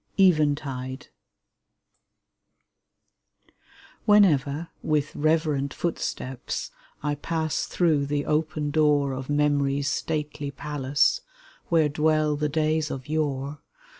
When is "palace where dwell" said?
10.49-12.35